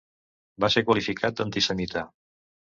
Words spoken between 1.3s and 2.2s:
d'antisemita.